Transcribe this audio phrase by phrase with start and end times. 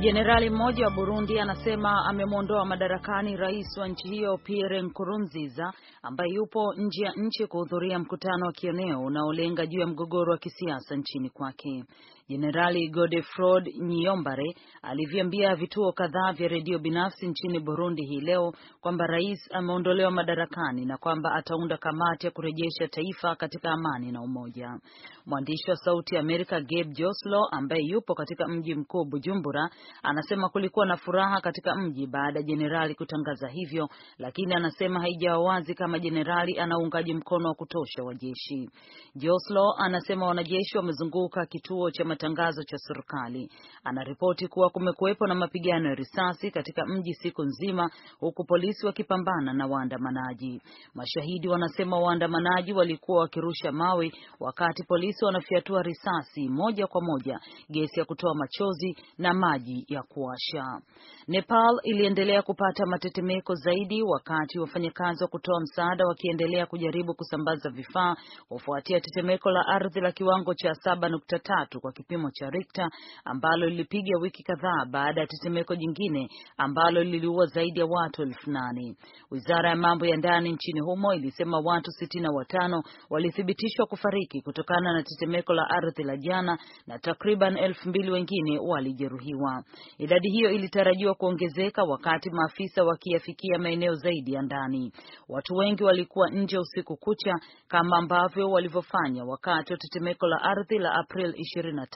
[0.00, 5.72] Jenerali mmoja wa Burundi anasema amemwondoa madarakani rais wa nchi hiyo Pierre Nkurunziza
[6.02, 10.96] ambaye yupo nje ya nchi kuhudhuria mkutano wa kieneo unaolenga juu ya mgogoro wa kisiasa
[10.96, 11.84] nchini kwake.
[12.30, 19.48] Jenerali Godefroid Nyiyombare aliviambia vituo kadhaa vya redio binafsi nchini Burundi hii leo kwamba rais
[19.52, 24.78] ameondolewa madarakani na kwamba ataunda kamati ya kurejesha taifa katika amani na umoja.
[25.26, 29.70] Mwandishi wa Sauti ya Amerika Gabe Joslo ambaye yupo katika mji mkuu Bujumbura
[30.02, 35.74] anasema kulikuwa na furaha katika mji baada ya jenerali kutangaza hivyo, lakini anasema haijawa wazi
[35.74, 38.70] kama jenerali ana uungaji mkono wa kutosha wa jeshi.
[39.14, 43.50] Joslo anasema wanajeshi wamezunguka kituo cha matangazo cha serikali.
[43.84, 49.66] Anaripoti kuwa kumekuwepo na mapigano ya risasi katika mji siku nzima, huku polisi wakipambana na
[49.66, 50.62] waandamanaji.
[50.94, 58.04] Mashahidi wanasema waandamanaji walikuwa wakirusha mawe wakati polisi wanafyatua risasi moja kwa moja, gesi ya
[58.06, 60.80] kutoa machozi na maji ya kuwasha.
[61.28, 68.16] Nepal iliendelea kupata matetemeko zaidi wakati wafanyakazi wa kutoa msaada wakiendelea kujaribu kusambaza vifaa
[68.48, 72.88] kufuatia tetemeko la ardhi la kiwango cha 7.3 kwa kipimo cha Richter
[73.24, 78.94] ambalo lilipiga wiki kadhaa baada ya tetemeko jingine ambalo liliua zaidi ya watu elfu nane.
[79.30, 84.92] Wizara ya mambo ya ndani nchini humo ilisema watu sitini na watano walithibitishwa kufariki kutokana
[84.92, 89.64] na tetemeko la ardhi la jana na takriban elfu mbili wengine walijeruhiwa.
[89.98, 94.92] Idadi hiyo ilitarajiwa kuongezeka wakati maafisa wakiyafikia maeneo zaidi ya ndani.
[95.28, 97.34] Watu wengi walikuwa nje usiku kucha
[97.68, 101.86] kama ambavyo walivyofanya wakati wa tetemeko la ardhi la April 25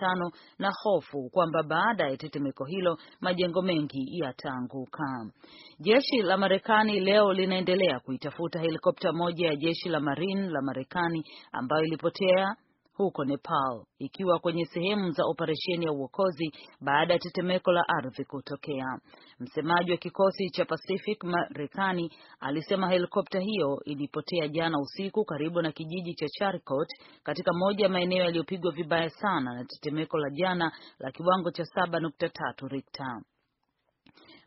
[0.59, 5.27] na hofu kwamba baada ya tetemeko hilo majengo mengi yataanguka.
[5.81, 11.85] Jeshi la Marekani leo linaendelea kuitafuta helikopta moja ya jeshi la Marine la Marekani ambayo
[11.85, 12.57] ilipotea
[12.97, 18.99] huko Nepal ikiwa kwenye sehemu za operesheni ya uokozi baada ya tetemeko la ardhi kutokea.
[19.41, 26.15] Msemaji wa kikosi cha Pacific Marekani alisema helikopta hiyo ilipotea jana usiku karibu na kijiji
[26.15, 26.89] cha Charikot
[27.23, 32.69] katika moja ya maeneo yaliyopigwa vibaya sana na tetemeko la jana la kiwango cha 7.3
[32.69, 33.21] Richter.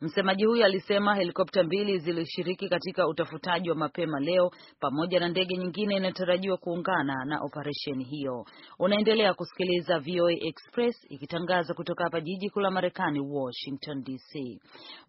[0.01, 5.95] Msemaji huyo alisema helikopta mbili zilishiriki katika utafutaji wa mapema leo pamoja na ndege nyingine
[5.95, 8.45] inayotarajiwa kuungana na operesheni hiyo.
[8.79, 14.59] Unaendelea kusikiliza VOA Express ikitangaza kutoka hapa jiji kuu la Marekani, Washington DC.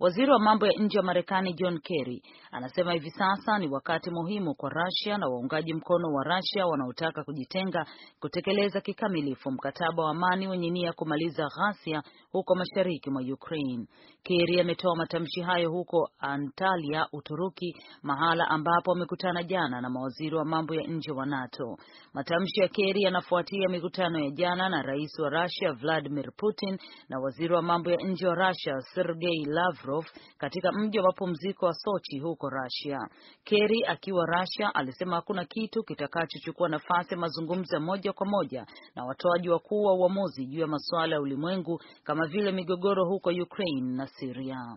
[0.00, 4.54] Waziri wa mambo ya nje wa Marekani John Kerry anasema hivi sasa ni wakati muhimu
[4.54, 7.87] kwa Russia na waungaji mkono wa Russia wanaotaka kujitenga
[8.21, 13.87] kutekeleza kikamilifu mkataba wa amani wenye nia kumaliza ghasia huko mashariki mwa Ukraine.
[14.22, 20.75] Kerry ametoa matamshi hayo huko Antalya, Uturuki, mahala ambapo amekutana jana na mawaziri wa mambo
[20.75, 21.77] ya nje wa NATO.
[22.15, 26.78] Matamshi ya Kerry yanafuatia mikutano ya jana na rais wa Russia Vladimir Putin
[27.09, 30.05] na waziri wa mambo ya nje wa Russia Sergei Lavrov
[30.39, 32.99] katika mji wa mapumziko wa Sochi huko Russia.
[33.45, 39.05] Kerry akiwa Russia alisema hakuna kitu kitakachochukua nafasi ya mazungumzo ya moja kwa moja na
[39.05, 44.06] watoaji wakuu wa uamuzi juu ya masuala ya ulimwengu kama vile migogoro huko Ukraine na
[44.06, 44.68] Syria.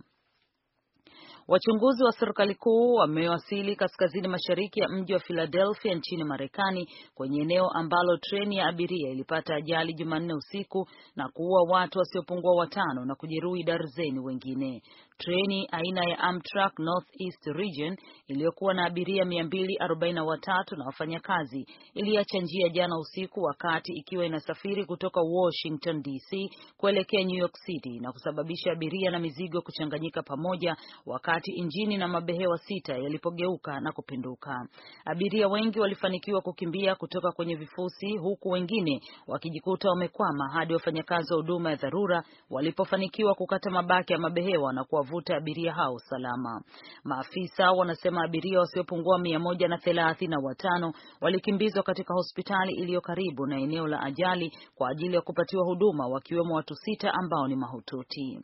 [1.51, 7.67] Wachunguzi wa serikali kuu wamewasili kaskazini mashariki ya mji wa Philadelphia nchini Marekani kwenye eneo
[7.69, 13.63] ambalo treni ya abiria ilipata ajali Jumanne usiku na kuua watu wasiopungua watano na kujeruhi
[13.63, 14.81] darzeni wengine.
[15.21, 22.97] Treni aina ya Amtrak Northeast Region iliyokuwa na abiria 243 na wafanyakazi iliacha njia jana
[22.99, 29.19] usiku wakati ikiwa inasafiri kutoka Washington DC kuelekea New York City na kusababisha abiria na
[29.19, 34.67] mizigo kuchanganyika pamoja wakati injini na mabehewa sita yalipogeuka na kupinduka.
[35.05, 41.69] Abiria wengi walifanikiwa kukimbia kutoka kwenye vifusi huku wengine wakijikuta wamekwama hadi wafanyakazi wa huduma
[41.69, 46.61] ya dharura walipofanikiwa kukata mabaki ya mabehewa na kuwavuta abiria hao salama.
[47.03, 53.45] Maafisa wanasema abiria wasiopungua mia moja na thelathini na watano walikimbizwa katika hospitali iliyo karibu
[53.47, 58.39] na eneo la ajali kwa ajili ya kupatiwa huduma wakiwemo watu sita ambao ni mahututi.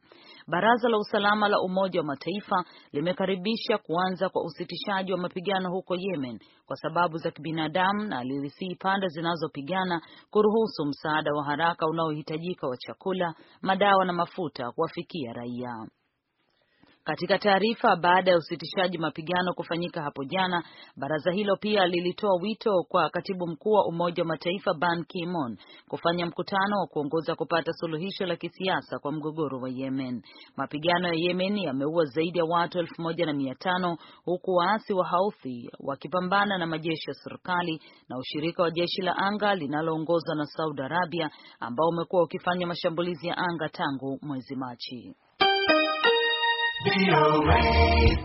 [0.47, 6.39] Baraza la usalama la Umoja wa Mataifa limekaribisha kuanza kwa usitishaji wa mapigano huko Yemen
[6.65, 10.01] kwa sababu za kibinadamu na lilisihi pande zinazopigana
[10.31, 15.87] kuruhusu msaada wa haraka unaohitajika wa chakula, madawa na mafuta kuwafikia raia.
[17.07, 20.63] Katika taarifa baada ya usitishaji mapigano kufanyika hapo jana,
[20.97, 25.57] baraza hilo pia lilitoa wito kwa katibu mkuu wa Umoja wa Mataifa Ban Ki-moon
[25.87, 30.21] kufanya mkutano wa kuongoza kupata suluhisho la kisiasa kwa mgogoro wa Yemen.
[30.57, 35.07] Mapigano ya Yemen yameua zaidi ya watu elfu moja na mia tano huku waasi wa
[35.09, 40.81] Houthi wakipambana na majeshi ya serikali na ushirika wa jeshi la anga linaloongozwa na Saudi
[40.81, 45.15] Arabia ambao umekuwa ukifanya mashambulizi ya anga tangu mwezi Machi.
[46.87, 48.17] VOA.